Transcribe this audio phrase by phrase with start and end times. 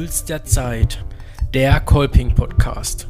[0.00, 1.04] Puls der Zeit,
[1.52, 3.06] der Kolping Podcast.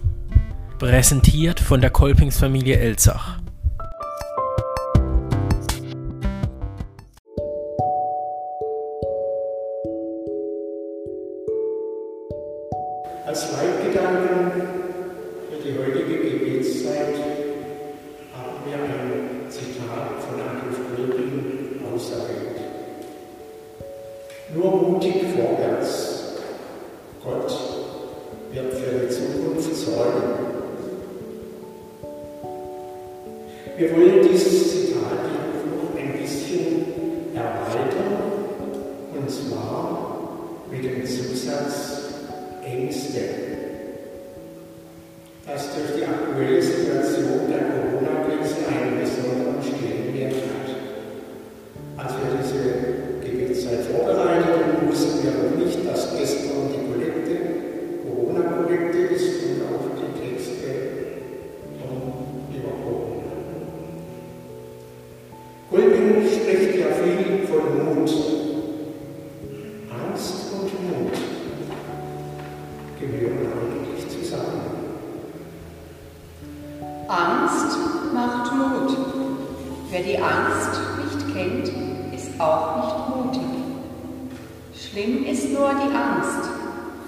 [0.81, 3.39] Präsentiert von der Kolpingsfamilie Elzach.
[13.25, 14.51] Als Leitgedanken
[15.49, 17.15] für die heutige Gebetszeit
[18.35, 22.61] haben wir ein Zitat von Adolf Kolping auserwählt.
[24.53, 25.80] Nur mutig vorwärts.
[33.81, 35.25] Wir wollen dieses Zitat
[35.65, 36.85] noch ein bisschen
[37.35, 38.13] erweitern,
[39.17, 40.29] und zwar
[40.71, 42.03] mit dem Zusatz
[42.63, 43.21] Ängste,
[45.47, 52.05] das durch die aktuelle Situation der Corona-Krise einen besonderen Stellenwert hat.
[52.05, 52.61] Als wir diese
[53.25, 55.90] Gebetszeit vorbereiteten, wussten wir noch nicht,
[67.51, 68.11] von Mut.
[69.91, 71.19] Angst und Mut
[73.01, 74.61] gehören eigentlich zusammen.
[77.09, 77.77] Angst
[78.15, 78.97] macht Mut.
[79.91, 81.69] Wer die Angst nicht kennt,
[82.15, 83.51] ist auch nicht mutig.
[84.73, 86.49] Schlimm ist nur die Angst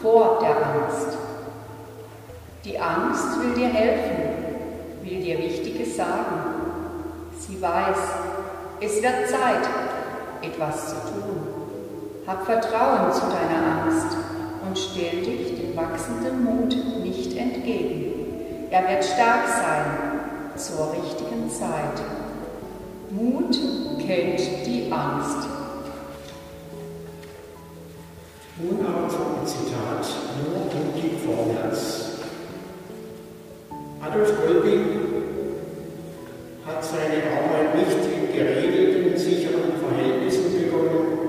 [0.03, 1.19] vor der Angst.
[2.65, 6.43] Die Angst will dir helfen, will dir Wichtiges sagen.
[7.39, 7.99] Sie weiß,
[8.81, 9.69] es wird Zeit,
[10.43, 11.47] etwas zu tun.
[12.27, 14.17] Hab Vertrauen zu deiner Angst
[14.67, 18.69] und stell dich dem wachsenden Mut nicht entgegen.
[18.71, 20.13] Er wird stark sein
[20.57, 22.01] zur richtigen Zeit.
[23.11, 23.59] Mut
[23.99, 25.49] kennt die Angst.
[28.59, 30.07] Nun aber zum Zitat,
[30.39, 32.13] nur mutig vorwärts.
[34.01, 34.85] Adolf Kolping
[36.67, 41.23] hat seine Arbeit nicht in geregelten, sicheren Verhältnissen begonnen.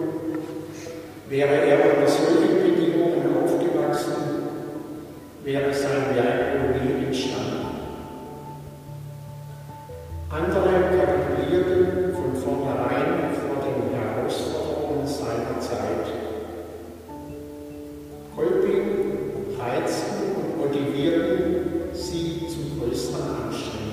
[1.29, 4.13] Wäre er unter solchen Bedingungen aufgewachsen,
[5.43, 7.53] wäre sein Werk wohl nie entstanden.
[10.29, 16.07] Andere kapitulierten von vornherein vor den Herausforderungen seiner Zeit.
[18.35, 18.81] Kolping
[19.59, 23.83] reizten und motivierten sie zu größeren Anstrengungen.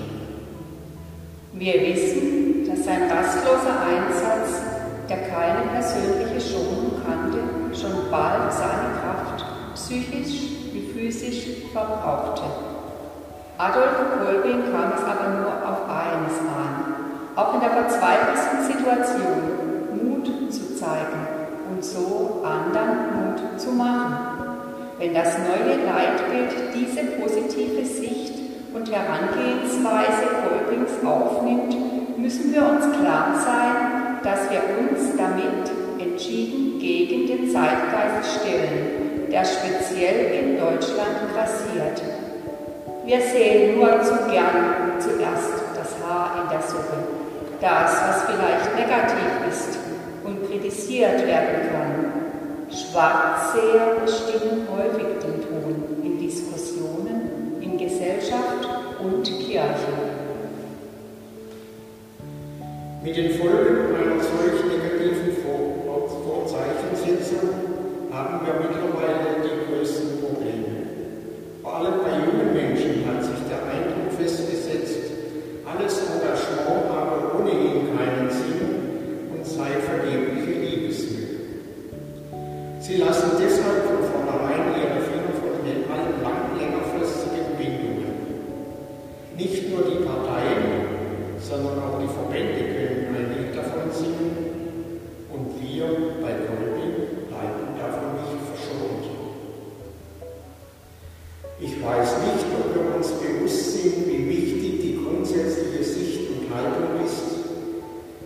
[1.52, 4.62] Wir wissen, sein rastloser Einsatz,
[5.08, 7.38] der keine persönliche Schonung kannte,
[7.76, 12.42] schon bald seine Kraft psychisch wie physisch verbrauchte.
[13.58, 16.94] Adolf Kolping kam es aber nur auf eines an,
[17.36, 19.60] auch in der verzweifelsten Situation
[20.02, 21.26] Mut zu zeigen
[21.70, 24.16] und so anderen Mut zu machen.
[24.98, 28.34] Wenn das neue Leitbild diese positive Sicht
[28.74, 31.89] und Herangehensweise Kolpings aufnimmt,
[32.20, 39.44] müssen wir uns klar sein, dass wir uns damit entschieden gegen den Zeitgeist stellen, der
[39.44, 42.02] speziell in Deutschland grassiert.
[43.06, 47.08] Wir sehen nur zu gern zuerst das Haar in der Suppe,
[47.60, 49.78] das, was vielleicht negativ ist
[50.24, 52.12] und kritisiert werden kann.
[52.70, 58.68] Schwarzseher bestimmen häufig den Ton in Diskussionen, in Gesellschaft
[59.00, 60.19] und Kirche.
[63.02, 67.48] Mit den Folgen einer solch negativen Vor Vorzeichensetzung
[68.12, 70.84] haben wir mittlerweile die größten Probleme.
[71.62, 73.89] Vor allem bei jungen Menschen hat sich der Eindruck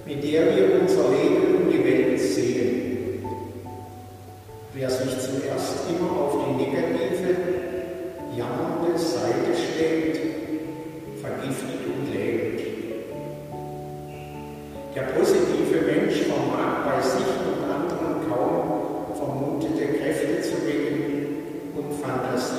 [0.06, 3.25] mit der wir unser Leben und die Welt sehen.
[4.75, 7.37] Wer sich zuerst immer auf die negative,
[8.37, 10.21] jammernde Seite stellt,
[11.21, 12.61] vergiftet und lähmt.
[14.95, 22.54] Der positive Mensch vermag bei sich und anderen kaum vermutete Kräfte zu wecken und Fantasien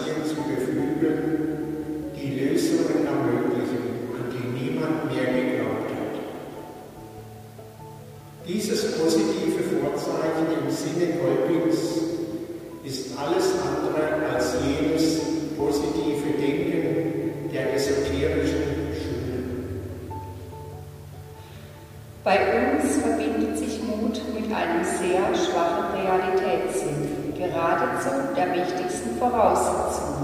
[27.66, 30.16] geradezu der wichtigsten Voraussetzung.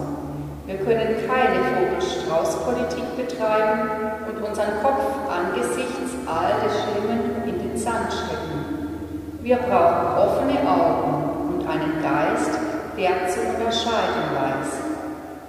[0.67, 3.89] Wir können keine Vogel-Strauß-Politik betreiben
[4.27, 9.39] und unseren Kopf angesichts all des Schlimmen in den Sand stecken.
[9.41, 12.59] Wir brauchen offene Augen und einen Geist,
[12.95, 14.71] der zu unterscheiden weiß.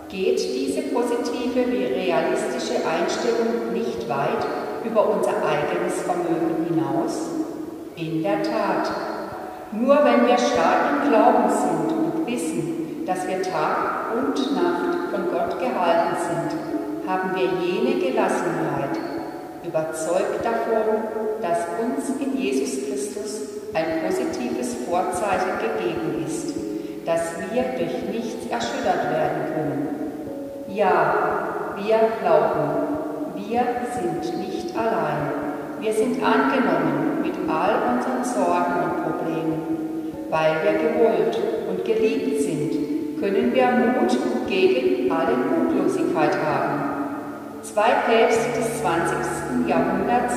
[0.08, 4.46] Geht diese positive wie realistische Einstellung nicht weit
[4.84, 7.28] über unser eigenes Vermögen hinaus?
[7.96, 8.90] In der Tat.
[9.72, 15.32] Nur wenn wir stark im Glauben sind und wissen, dass wir Tag und Nacht von
[15.32, 18.98] Gott gehalten sind, haben wir jene Gelassenheit,
[19.66, 23.40] überzeugt davon, dass uns in Jesus Christus
[23.72, 26.54] ein positives Vorzeichen gegeben ist,
[27.06, 30.12] dass wir durch nichts erschüttert werden können.
[30.68, 32.98] Ja, wir glauben,
[33.36, 33.64] wir
[33.94, 35.32] sind nicht allein.
[35.80, 37.11] Wir sind angenommen
[37.48, 39.62] all unseren Sorgen und Problemen.
[40.30, 44.16] Weil wir gewollt und geliebt sind, können wir Mut
[44.48, 46.92] gegen alle Mutlosigkeit haben.
[47.62, 49.68] Zwei Päpste des 20.
[49.68, 50.34] Jahrhunderts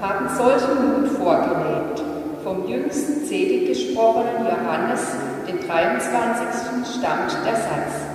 [0.00, 2.02] haben solchen Mut vorgelebt.
[2.42, 5.00] Vom jüngsten selig gesprochenen Johannes,
[5.46, 6.98] den 23.
[6.98, 8.14] stammt der Satz.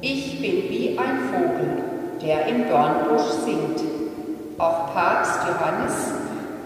[0.00, 1.82] Ich bin wie ein Vogel,
[2.20, 3.80] der im Dornbusch singt.
[4.58, 6.21] Auch Papst Johannes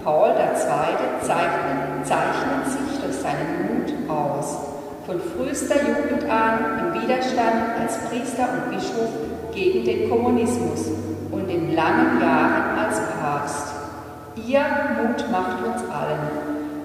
[0.07, 0.55] Paul II.
[0.55, 4.57] Zeichnet, zeichnet sich durch seinen Mut aus.
[5.05, 9.11] Von frühester Jugend an im Widerstand als Priester und Bischof
[9.53, 10.93] gegen den Kommunismus
[11.33, 13.75] und in langen Jahren als Papst.
[14.47, 14.61] Ihr
[14.97, 16.21] Mut macht uns allen,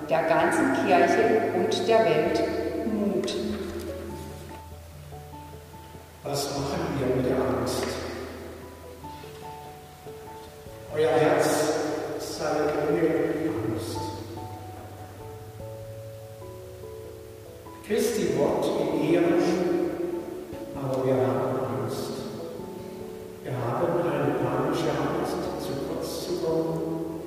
[0.09, 2.43] der ganzen Kirche und der Welt
[2.87, 3.35] Mut.
[6.23, 7.83] Was machen wir mit der Angst?
[10.95, 11.30] Euer
[17.87, 19.33] Christi Wort in Ehren,
[20.75, 22.11] aber wir haben Angst.
[23.43, 27.21] Wir haben eine panische Angst, zu kurz zu kommen,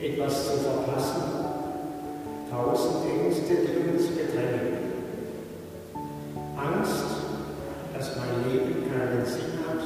[0.00, 1.22] etwas zu verpassen,
[2.50, 4.78] tausend Ängste, die uns bedrängen.
[6.56, 7.04] Angst,
[7.94, 9.84] dass mein Leben keinen Sinn hat,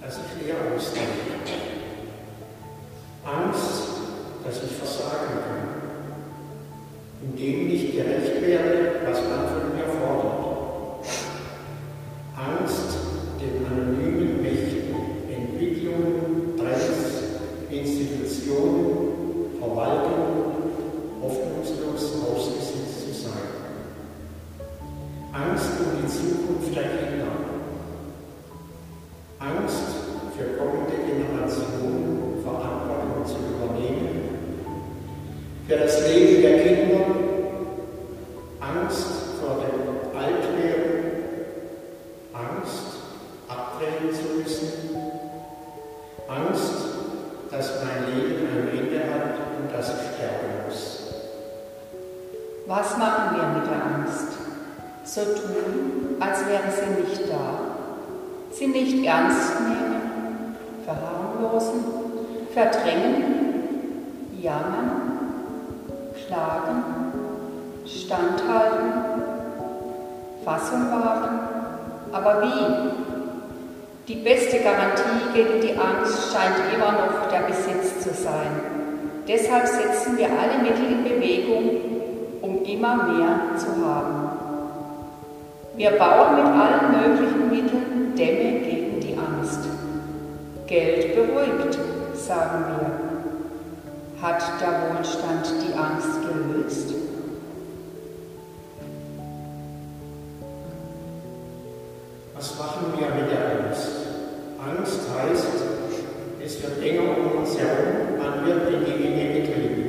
[0.00, 1.34] dass ich leer ausdenke.
[3.24, 3.88] Angst,
[4.44, 5.83] dass ich versagen kann,
[7.22, 10.44] indem nicht gerecht werde, was man von mir fordert.
[12.36, 12.96] Angst,
[13.40, 14.94] den anonymen Mächten,
[15.30, 17.22] Entwicklungen, Trends,
[17.70, 20.44] Institutionen, Verwaltung
[21.22, 23.48] hoffnungslos ausgesetzt zu sein.
[25.32, 27.03] Angst um die Zukunft der
[52.66, 54.28] Was machen wir mit der Angst?
[55.04, 57.60] So tun, als wäre sie nicht da.
[58.52, 61.84] Sie nicht ernst nehmen, verharmlosen,
[62.54, 63.24] verdrängen,
[64.40, 65.02] jammern,
[66.26, 66.82] klagen,
[67.84, 68.92] standhalten,
[70.42, 71.40] Fassung wahren.
[72.12, 72.90] Aber wie?
[74.08, 78.60] Die beste Garantie gegen die Angst scheint immer noch der Besitz zu sein.
[79.28, 81.94] Deshalb setzen wir alle Mittel in Bewegung,
[82.66, 84.28] immer mehr zu haben.
[85.76, 89.60] Wir bauen mit allen möglichen Mitteln Dämme gegen die Angst.
[90.66, 91.78] Geld beruhigt,
[92.14, 94.22] sagen wir.
[94.22, 96.94] Hat der Wohlstand die Angst gelöst?
[102.34, 103.88] Was machen wir mit der Angst?
[104.64, 105.46] Angst heißt,
[106.44, 109.84] es wird enger um uns herum, man wird in die Enge getrieben.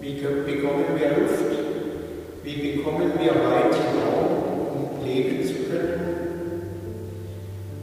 [0.00, 1.71] Wie bekommen wir Luft?
[2.44, 6.72] Wie bekommen wir weiten Raum, um leben zu können?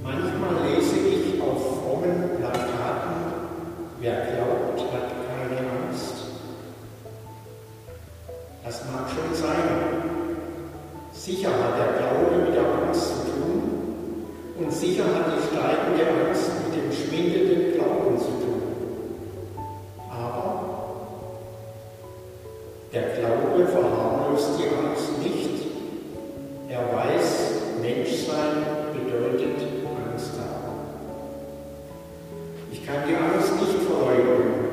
[0.03, 3.15] Manchmal lese ich auf frommen Plakaten,
[4.01, 6.15] wer glaubt, hat keine Angst.
[8.65, 10.19] Das mag schon sein.
[11.13, 13.61] Sicher hat der Glaube mit der Angst zu tun
[14.59, 18.61] und sicher hat die steigende Angst mit dem schwindenden Glauben zu tun.
[20.09, 20.45] Aber
[22.91, 23.28] der Glaube
[23.67, 25.49] verharmlost die Angst nicht,
[26.69, 28.63] Er weiß, Menschsein
[28.93, 30.77] bedeutet Angst haben.
[32.71, 34.69] Ich kann die Angst nicht verleugnen.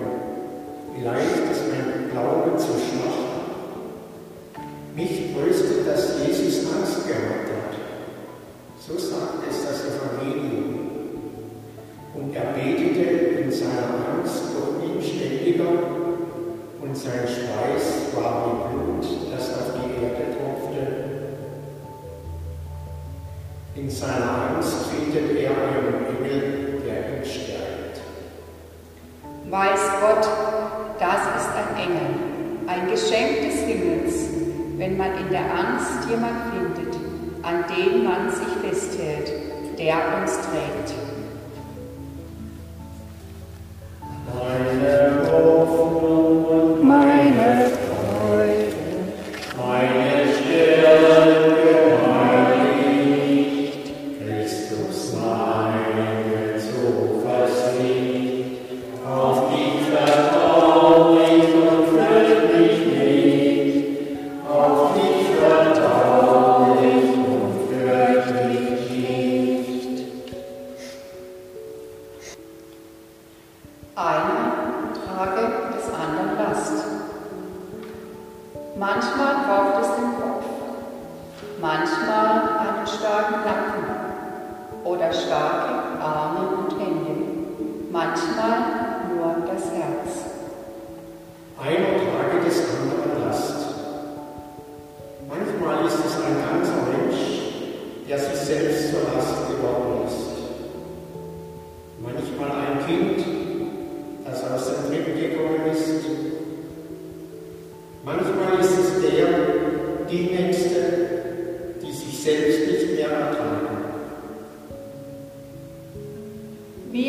[0.94, 3.22] Vielleicht ist mein Glaube zu schwach.
[4.94, 7.74] Mich tröstet, dass Jesus Angst gehabt hat.
[8.86, 10.90] So sagt es das Evangelium.
[12.14, 15.72] Und er betete in seiner Angst durch ihn ständiger
[16.82, 17.45] und sein Schweiß
[23.96, 28.02] seiner Angst findet er einen Engel, der ihn stärkt.
[29.48, 30.28] Weiß Gott,
[30.98, 32.10] das ist ein Engel,
[32.66, 34.28] ein Geschenk des Himmels,
[34.76, 36.94] wenn man in der Angst jemand findet,
[37.42, 39.32] an dem man sich festhält,
[39.78, 41.05] der uns trägt.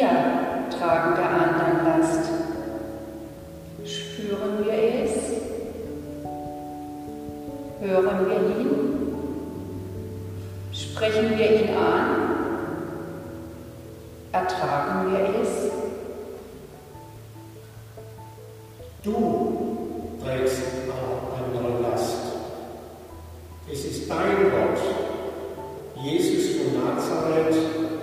[0.09, 2.29] Wir tragen der anderen Last.
[3.85, 4.73] Spüren wir
[5.03, 5.11] es?
[7.81, 8.77] Hören wir ihn?
[10.71, 12.07] Sprechen wir ihn an?
[14.31, 15.71] Ertragen wir es?
[19.03, 20.63] Du trägst
[21.37, 22.17] andere Last.
[23.71, 24.79] Es ist dein Gott,
[26.03, 27.96] Jesus von Nazareth.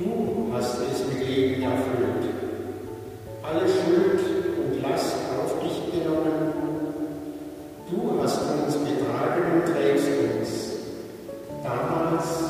[0.00, 2.32] Du hast es mit Leben erfüllt.
[3.42, 4.20] Alle Schuld
[4.56, 6.54] und Last auf dich genommen.
[7.90, 10.72] Du hast uns getragen und trägst uns.
[11.62, 12.49] Damals